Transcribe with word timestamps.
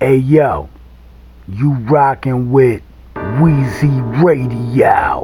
Hey 0.00 0.16
yo, 0.16 0.68
you 1.46 1.74
rockin' 1.74 2.50
with 2.50 2.82
Wheezy 3.40 4.00
Radio. 4.20 5.22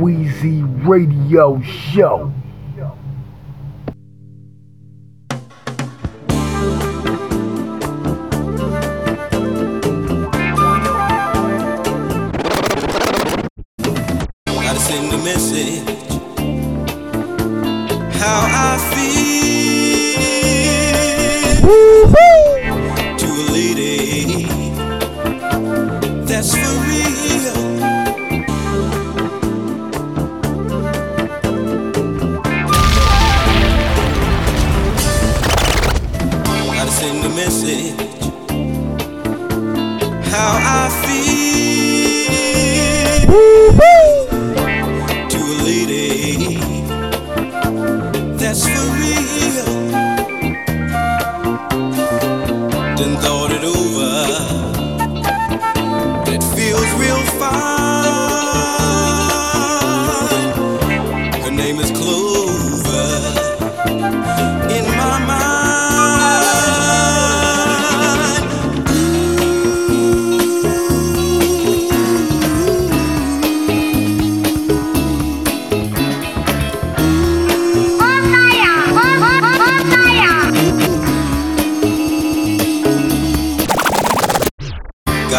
Wheezy 0.00 0.62
Radio 0.62 1.60
Show. 1.60 2.32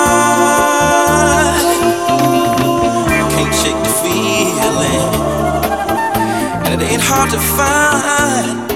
Can't 3.33 3.53
shake 3.53 3.81
the 3.83 3.89
feeling, 4.01 5.11
and 6.63 6.71
it 6.73 6.85
ain't 6.89 7.01
hard 7.01 7.29
to 7.31 7.39
find. 7.57 8.71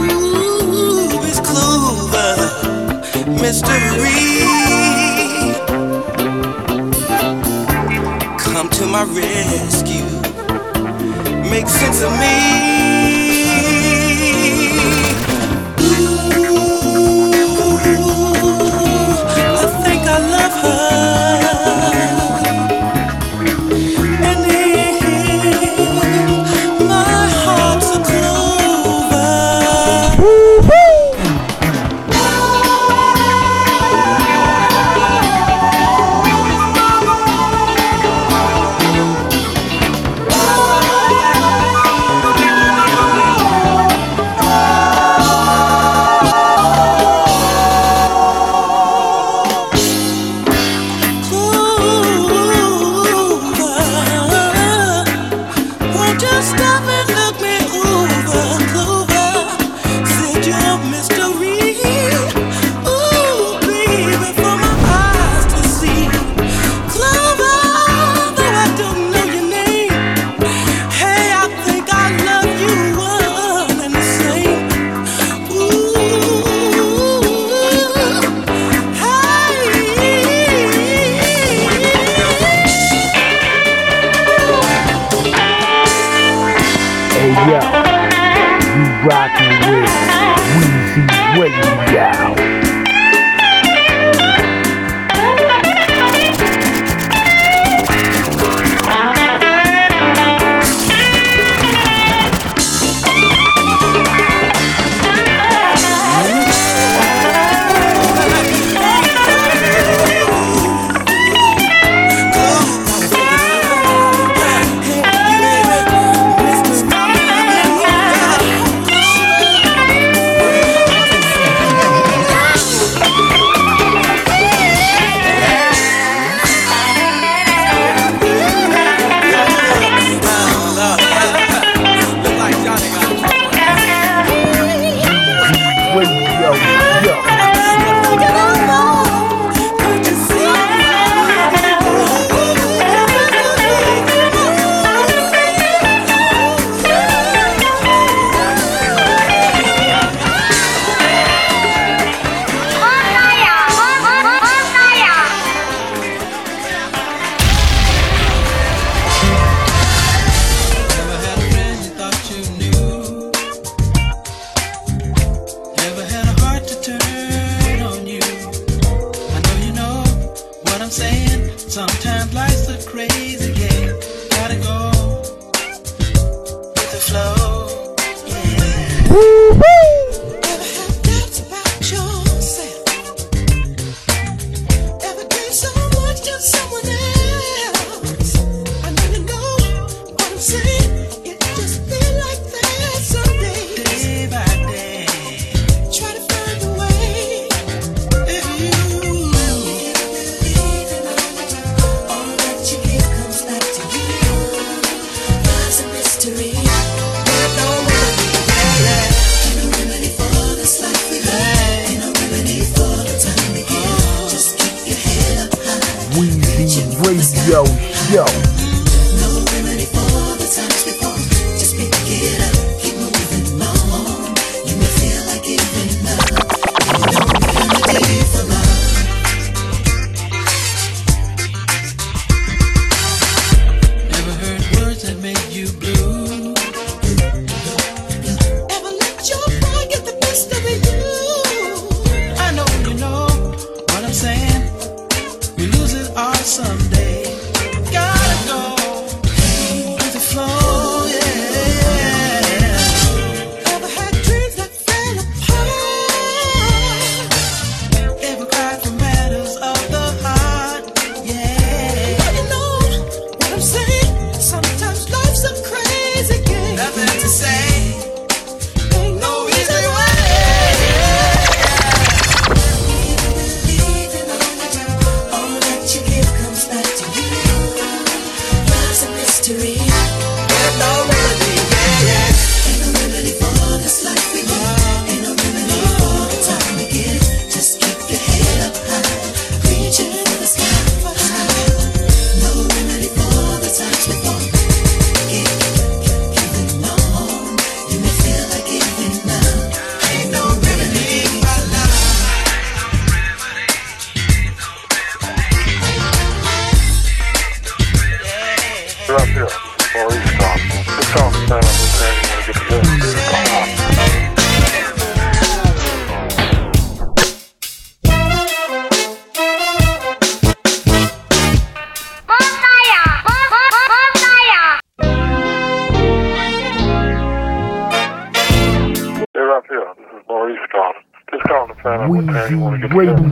Ooh, 0.00 1.22
it's 1.28 1.38
Clover, 1.38 2.34
mystery. 3.40 4.48
Come 8.36 8.68
to 8.70 8.84
my 8.86 9.04
rescue, 9.04 10.08
make 11.48 11.68
sense 11.68 12.02
of 12.02 12.10
me. 12.18 12.79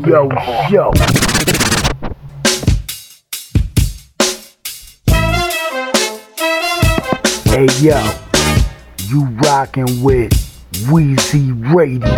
Radio 0.08 0.28
Show. 0.70 0.92
Hey 7.44 7.66
yo, 7.80 8.00
you 9.08 9.26
rockin' 9.42 10.02
with 10.02 10.32
Weezy 10.88 11.52
Radio. 11.74 12.08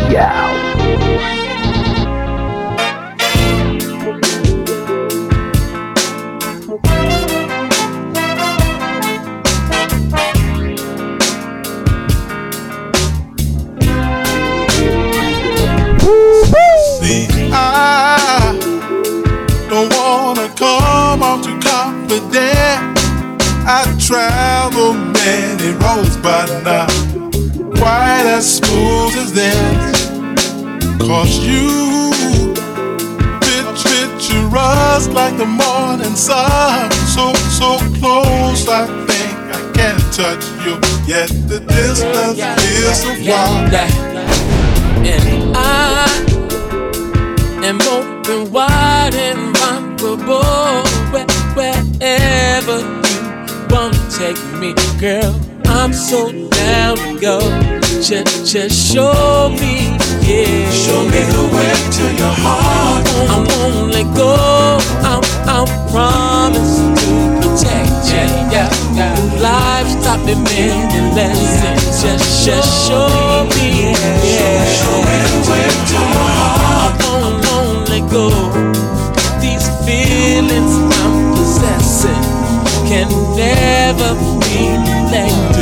Picturesque 35.00 35.12
like 35.12 35.36
the 35.36 35.46
morning 35.46 36.16
sun. 36.16 36.90
So, 37.08 37.32
so 37.50 37.78
close, 37.98 38.68
I 38.68 38.86
think 39.06 39.32
I 39.54 39.72
can't 39.74 40.12
touch 40.12 40.44
you. 40.64 40.74
Yet 41.06 41.28
the 41.48 41.60
distance 41.60 42.38
is 42.38 43.04
a 43.04 43.30
while. 43.30 43.74
And 45.02 45.56
I 45.56 46.06
am 47.64 47.80
open, 47.82 48.52
wide, 48.52 49.14
and 49.14 49.56
vulnerable 49.56 50.84
where, 51.10 51.26
wherever 51.54 52.78
you 52.78 53.20
want 53.70 53.94
to 53.94 54.18
take 54.18 54.40
me, 54.58 54.74
girl. 55.00 55.38
I'm 55.66 55.92
so 55.92 56.32
down 56.50 56.96
to 56.96 57.20
go. 57.20 57.40
Just, 58.02 58.52
just 58.52 58.92
show 58.92 59.48
me, 59.60 59.89
yeah. 60.30 60.70
Show 60.70 61.00
me 61.10 61.20
the 61.34 61.42
way 61.54 61.74
to 61.96 62.04
your 62.20 62.34
heart. 62.42 63.04
I 63.34 63.36
won't 63.48 63.92
let 63.94 64.08
go. 64.14 64.30
I'm, 65.10 65.22
I'm 65.54 65.66
promised 65.90 66.78
to 67.00 67.10
protect 67.40 67.90
you. 68.12 68.24
Yeah, 68.54 68.70
yeah. 68.94 69.14
Life's 69.42 69.94
taught 70.04 70.22
me 70.26 70.34
many 70.34 71.00
lessons. 71.14 72.02
Just, 72.02 72.46
just 72.46 72.88
show 72.88 73.44
me, 73.56 73.92
yeah. 73.92 74.64
Show 74.78 74.96
me 75.06 75.16
the 75.30 75.40
way 75.50 75.66
to 75.90 75.94
your 75.94 76.30
heart. 76.38 76.94
I 77.00 77.10
won't, 77.20 77.38
won't 77.46 77.88
let 77.90 78.04
go. 78.10 78.26
These 79.42 79.66
feelings 79.86 80.74
I'm 81.02 81.14
possessing 81.34 82.24
can 82.88 83.08
never 83.36 84.14
be 84.42 84.78
neglected. 84.78 85.59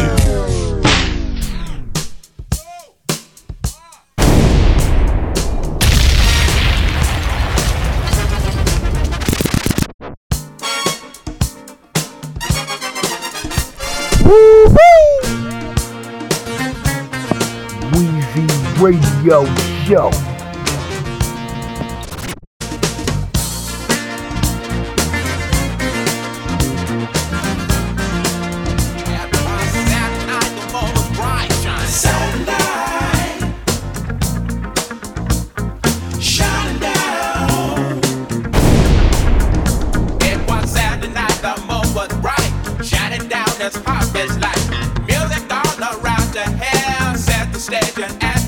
Radio 19.19 19.45
Show. 19.85 20.28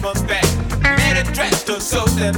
And 0.04 0.30
atmosphere. 0.30 0.96
Made 0.96 1.20
it 1.20 1.34
dress 1.34 1.64
to 1.64 1.80
suit 1.80 2.08
them 2.16 2.34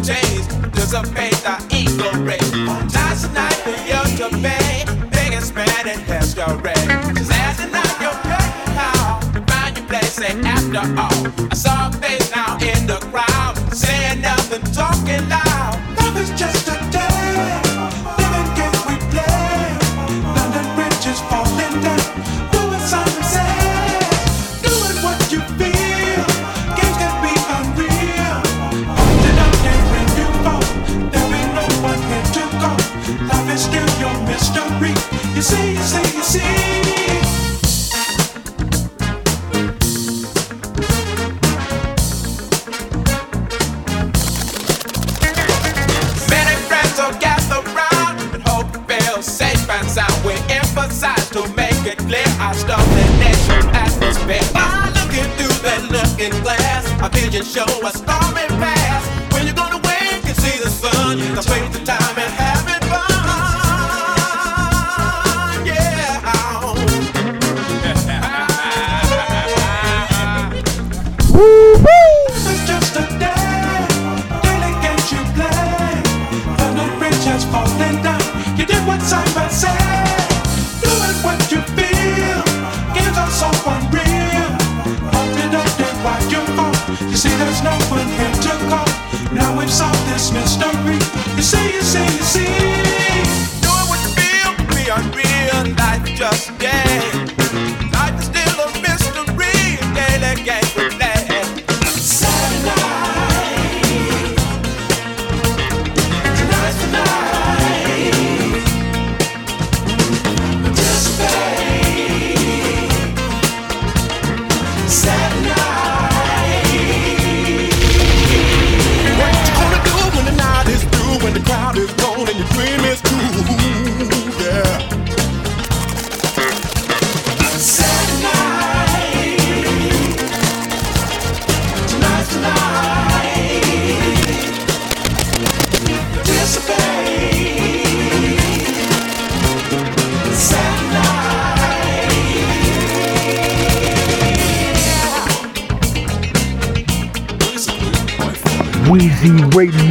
dissipate 0.72 1.32
the 1.44 1.56
ego 1.70 2.10
race. 2.24 2.52
Last 2.94 3.32
night 3.32 3.54
for 3.64 3.70
you 3.70 4.02
to 4.18 4.28
pay, 4.38 4.84
biggest 5.10 5.54
man 5.54 5.88
in 5.88 6.00
history. 6.00 6.74
Saturday 7.24 7.72
night, 7.72 8.00
you're 8.00 8.20
paying 8.22 8.76
how 8.76 9.20
find 9.46 9.76
your 9.76 9.86
place, 9.86 10.12
say 10.12 10.38
after 10.42 10.84
all. 11.00 11.48
I 11.50 11.54
saw 11.54 11.88
a 11.88 11.92
face 11.92 12.21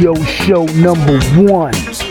Radio 0.02 0.24
Show 0.24 0.64
number 0.82 1.20
one. 1.48 2.01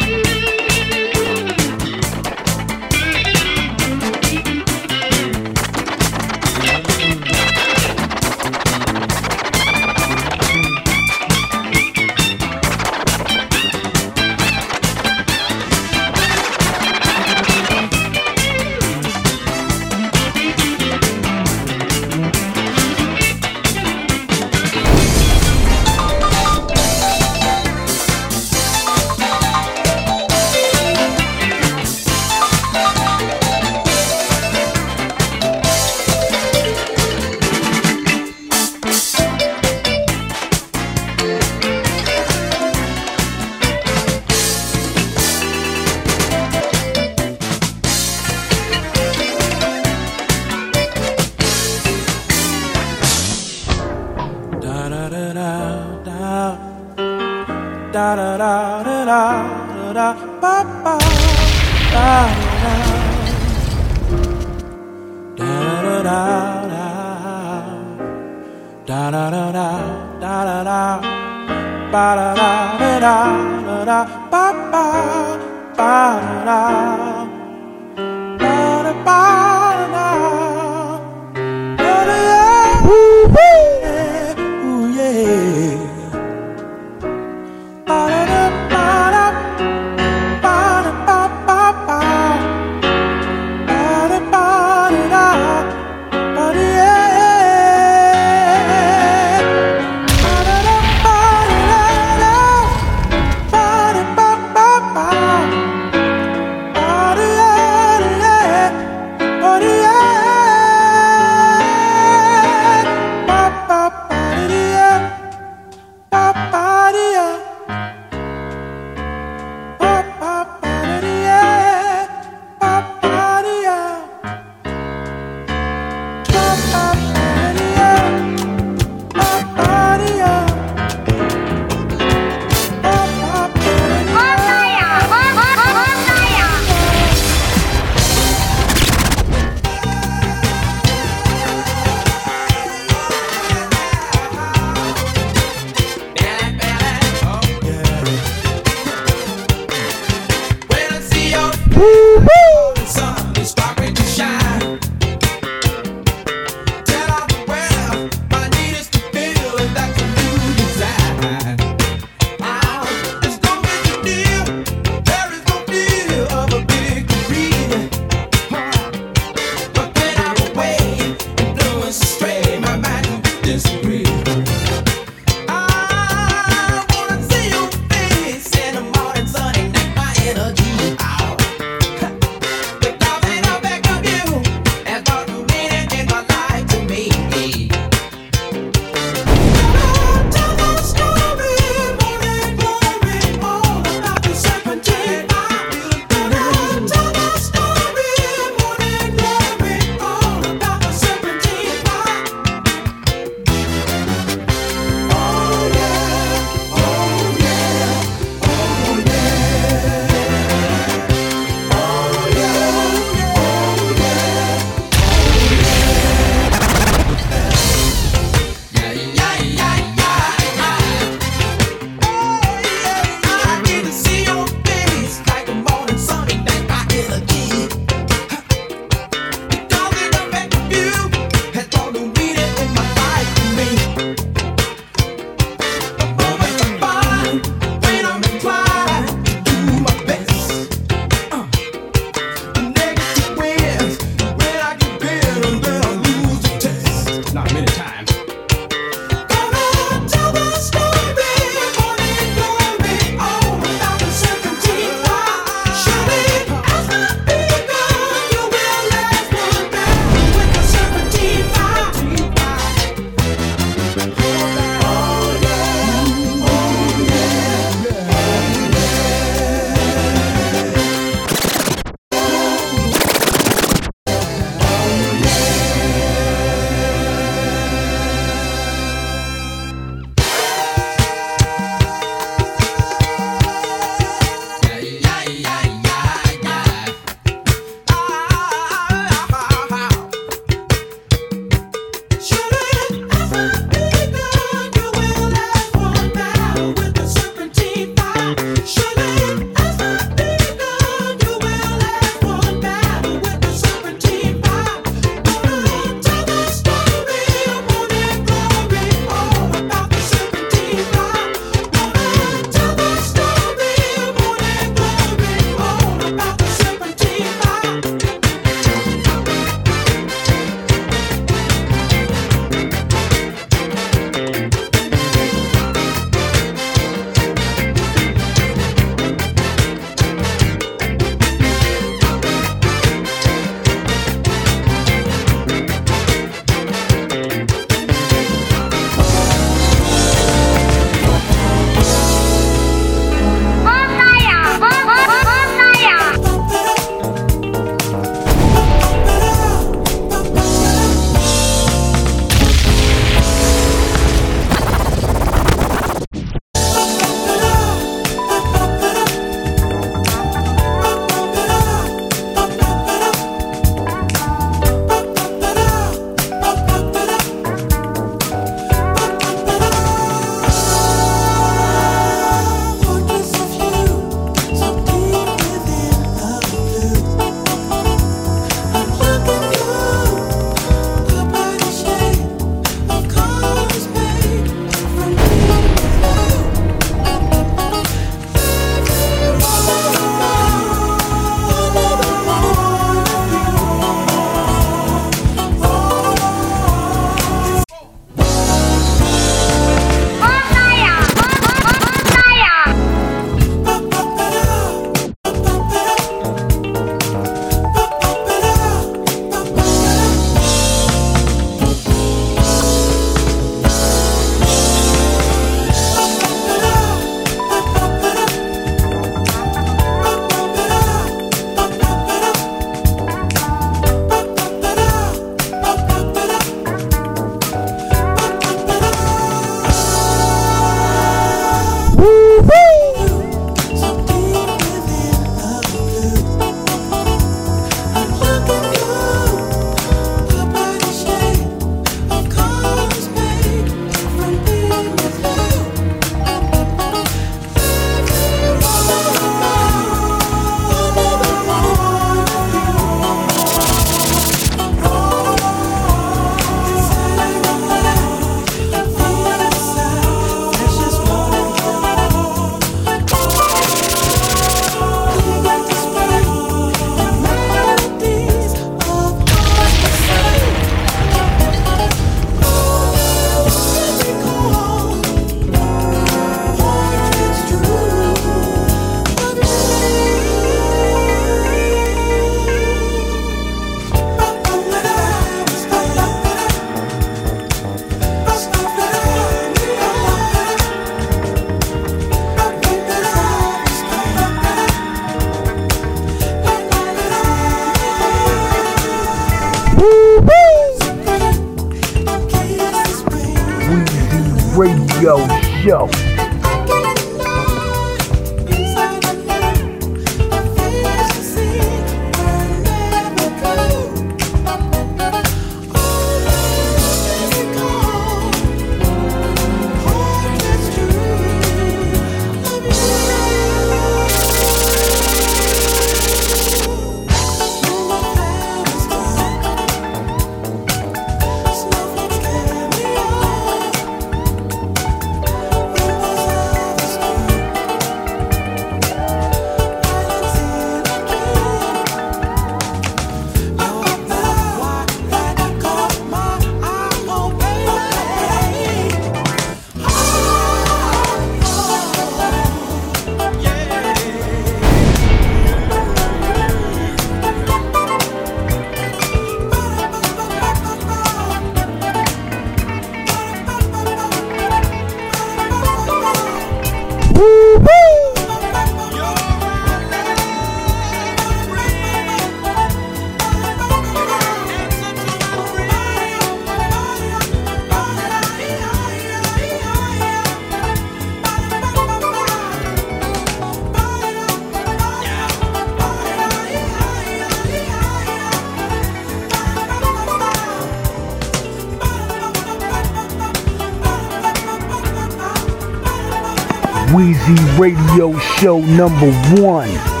Wheezy 597.11 597.59
Radio 597.59 598.17
Show 598.19 598.59
number 598.59 599.11
one. 599.41 600.00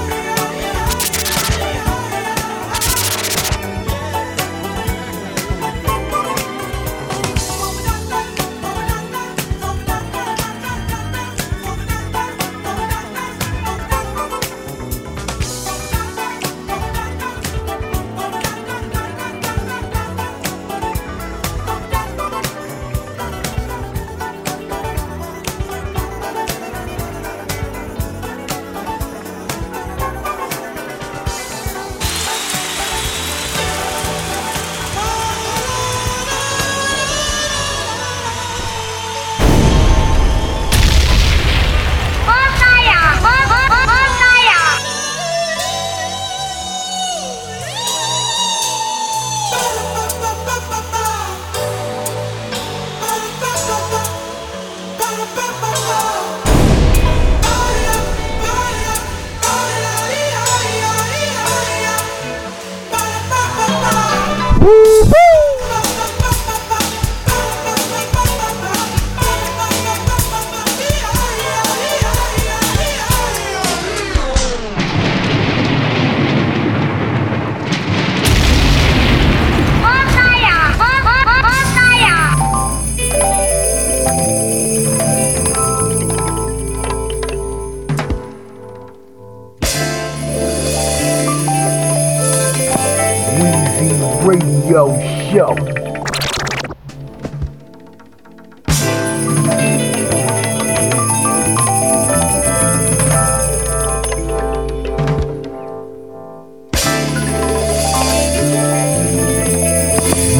Show. 94.71 95.53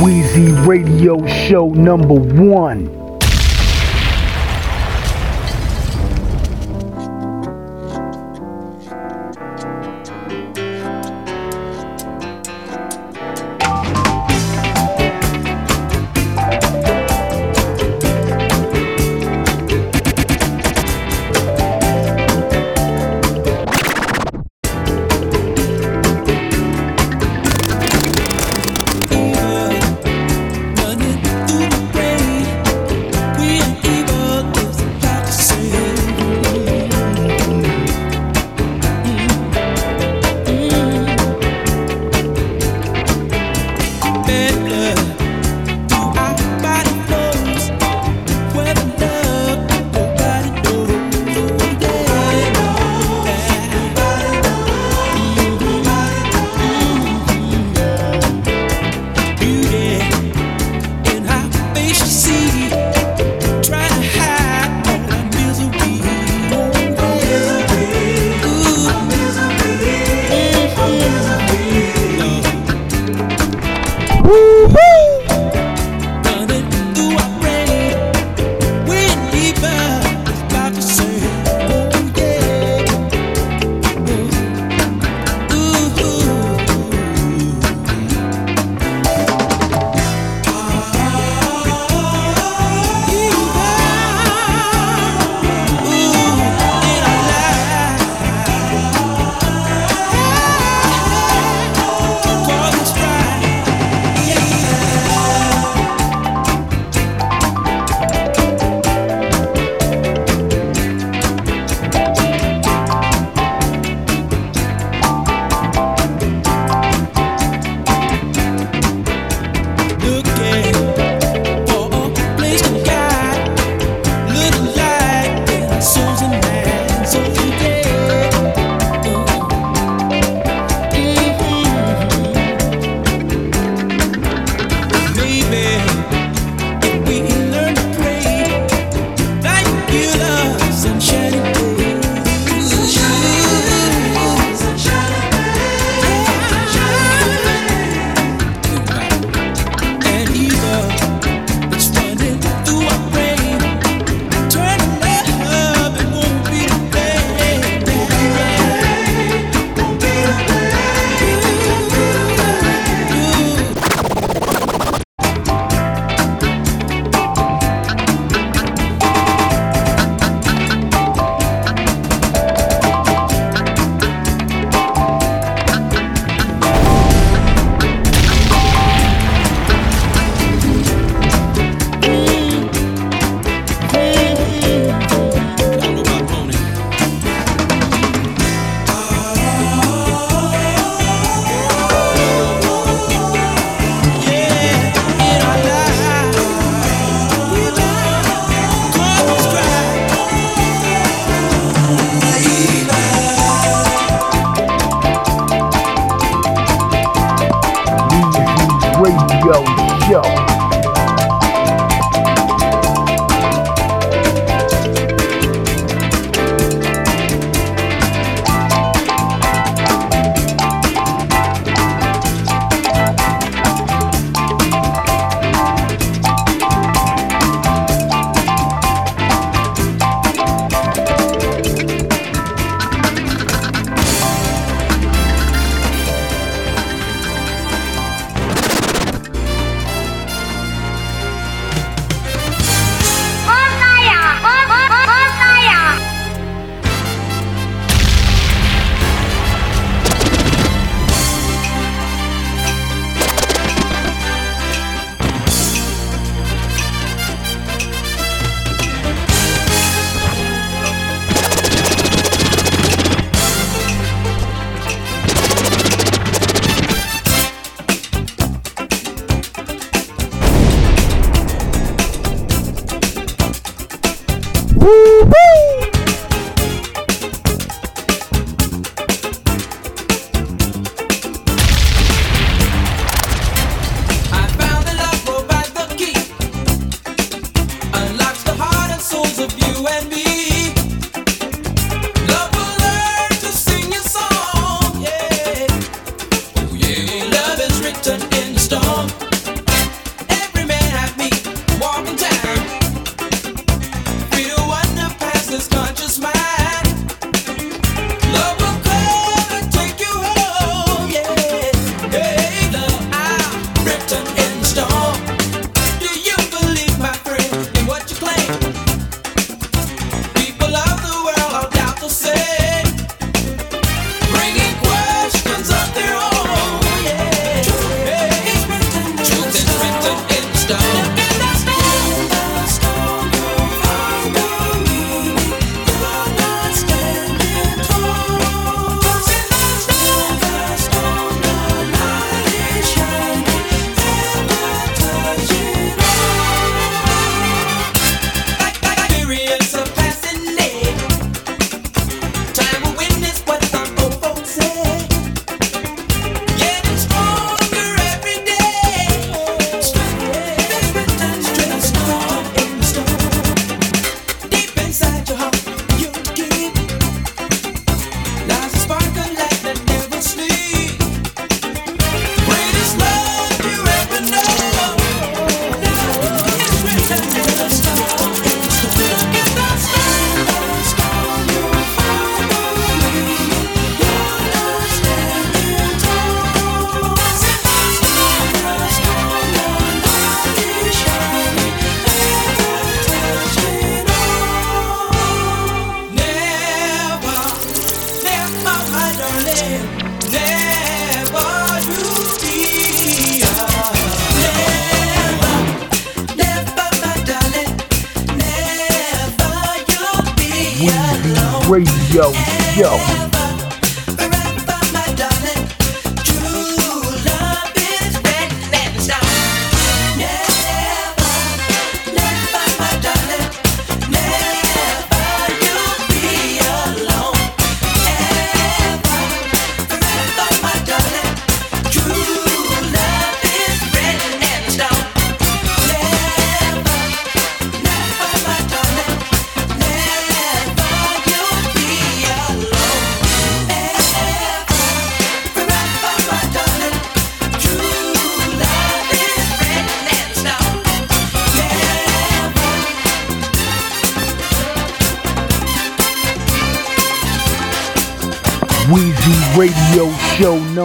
Wheezy 0.01 0.53
Radio 0.65 1.27
Show 1.27 1.67
number 1.71 2.13
one. 2.13 3.00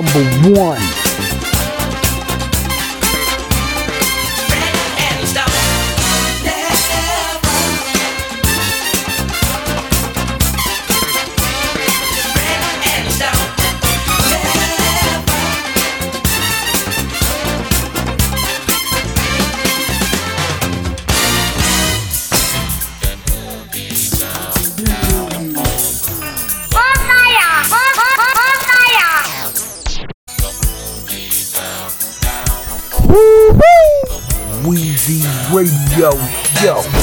Number 0.03 0.26
Radio 35.97 36.11
Show. 36.61 36.96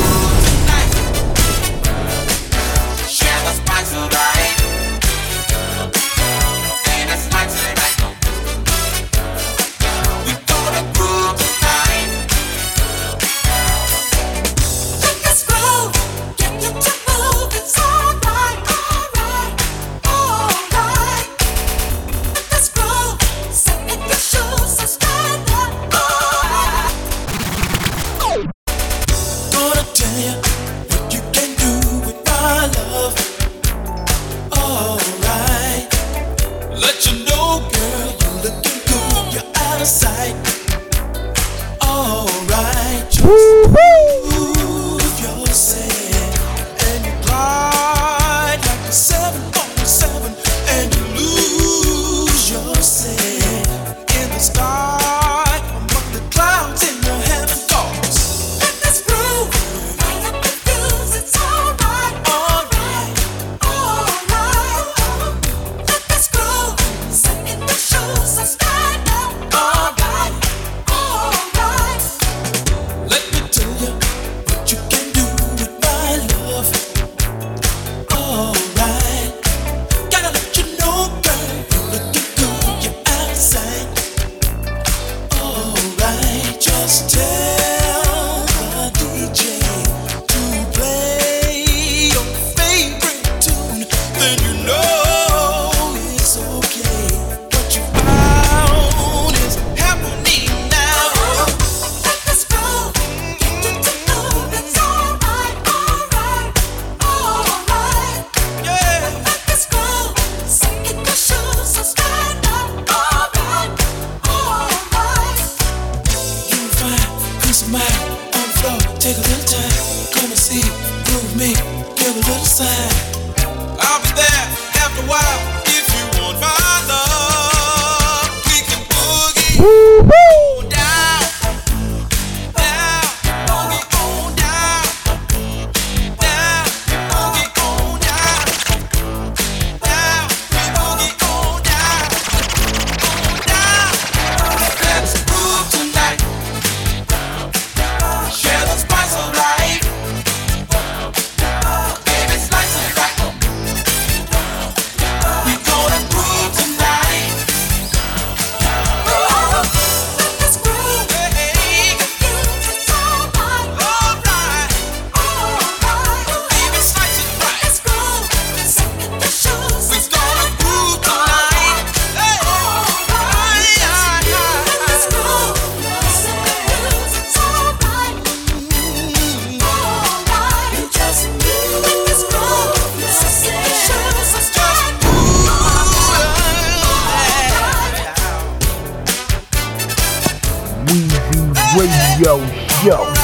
Radio 192.34 192.68
Show. 192.82 193.23